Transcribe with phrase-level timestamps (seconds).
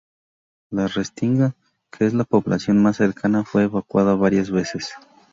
[0.71, 1.53] La Restinga,
[1.91, 4.93] que es la población más cercana, fue evacuada varias veces.